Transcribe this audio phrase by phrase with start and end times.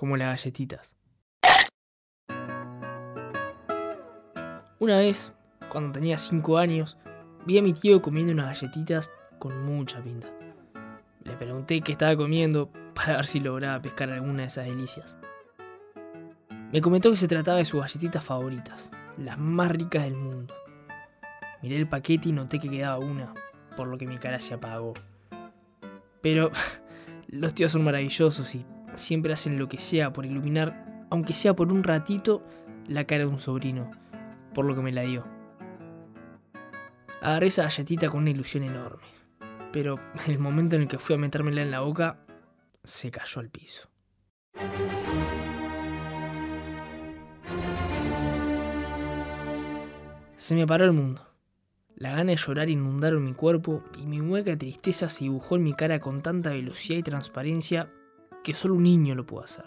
[0.00, 0.96] como las galletitas.
[4.78, 5.34] Una vez,
[5.68, 6.96] cuando tenía 5 años,
[7.44, 10.28] vi a mi tío comiendo unas galletitas con mucha pinta.
[11.22, 15.18] Le pregunté qué estaba comiendo para ver si lograba pescar alguna de esas delicias.
[16.72, 20.54] Me comentó que se trataba de sus galletitas favoritas, las más ricas del mundo.
[21.60, 23.34] Miré el paquete y noté que quedaba una,
[23.76, 24.94] por lo que mi cara se apagó.
[26.22, 26.50] Pero
[27.28, 28.64] los tíos son maravillosos y
[28.94, 32.44] siempre hacen lo que sea por iluminar, aunque sea por un ratito,
[32.86, 33.90] la cara de un sobrino,
[34.54, 35.24] por lo que me la dio.
[37.22, 39.02] Agarré esa galletita con una ilusión enorme,
[39.72, 42.24] pero el momento en el que fui a metérmela en la boca,
[42.82, 43.88] se cayó al piso.
[50.36, 51.26] Se me paró el mundo.
[51.96, 55.74] La gana de llorar inundaron mi cuerpo y mi hueca tristeza se dibujó en mi
[55.74, 57.92] cara con tanta velocidad y transparencia
[58.42, 59.64] que solo un niño lo puede hacer.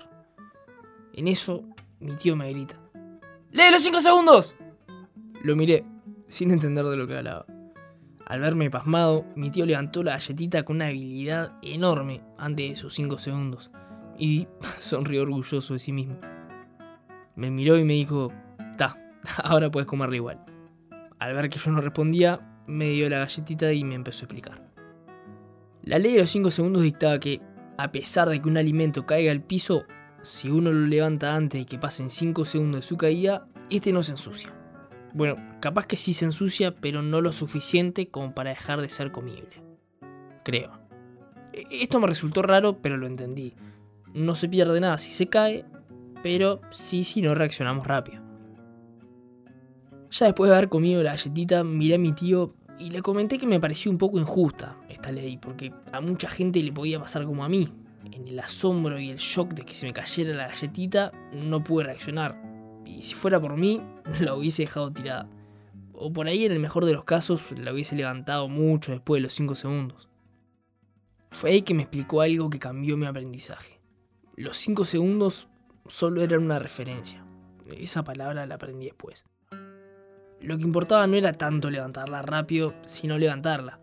[1.13, 1.63] En eso,
[1.99, 2.79] mi tío me grita.
[3.51, 4.55] ¡Lee los 5 segundos!
[5.43, 5.85] Lo miré,
[6.27, 7.45] sin entender de lo que hablaba.
[8.25, 12.93] Al verme pasmado, mi tío levantó la galletita con una habilidad enorme antes de esos
[12.93, 13.69] 5 segundos
[14.17, 14.47] y
[14.79, 16.17] sonrió orgulloso de sí mismo.
[17.35, 18.31] Me miró y me dijo,
[18.77, 18.97] ta,
[19.43, 20.45] ahora puedes comerla igual.
[21.19, 24.61] Al ver que yo no respondía, me dio la galletita y me empezó a explicar.
[25.83, 27.41] La ley de los 5 segundos dictaba que,
[27.77, 29.85] a pesar de que un alimento caiga al piso,
[30.21, 34.03] si uno lo levanta antes de que pasen 5 segundos de su caída, este no
[34.03, 34.53] se ensucia.
[35.13, 39.11] Bueno, capaz que sí se ensucia, pero no lo suficiente como para dejar de ser
[39.11, 39.63] comible.
[40.43, 40.79] Creo.
[41.51, 43.53] E, esto me resultó raro, pero lo entendí.
[44.13, 45.65] No se pierde nada si se cae,
[46.23, 48.23] pero sí si no reaccionamos rápido.
[50.09, 53.47] Ya después de haber comido la galletita, miré a mi tío y le comenté que
[53.47, 57.45] me pareció un poco injusta esta ley, porque a mucha gente le podía pasar como
[57.45, 57.71] a mí.
[58.11, 61.85] En el asombro y el shock de que se me cayera la galletita, no pude
[61.85, 62.37] reaccionar.
[62.85, 63.81] Y si fuera por mí,
[64.19, 65.29] la hubiese dejado tirada.
[65.93, 69.23] O por ahí, en el mejor de los casos, la hubiese levantado mucho después de
[69.23, 70.09] los 5 segundos.
[71.31, 73.79] Fue ahí que me explicó algo que cambió mi aprendizaje.
[74.35, 75.47] Los 5 segundos
[75.87, 77.25] solo eran una referencia.
[77.77, 79.25] Esa palabra la aprendí después.
[80.43, 83.79] Lo que importaba no era tanto levantarla rápido, sino levantarla.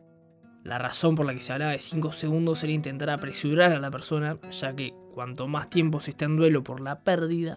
[0.62, 3.90] La razón por la que se hablaba de 5 segundos era intentar apresurar a la
[3.90, 7.56] persona, ya que cuanto más tiempo se está en duelo por la pérdida,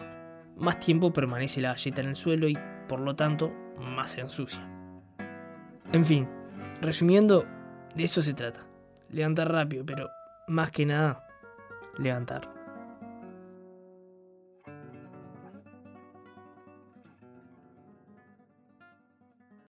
[0.58, 4.66] más tiempo permanece la galleta en el suelo y, por lo tanto, más se ensucia.
[5.92, 6.30] En fin,
[6.80, 7.46] resumiendo,
[7.96, 8.62] de eso se trata.
[9.10, 10.10] Levantar rápido, pero
[10.48, 11.28] más que nada,
[11.98, 12.63] levantar.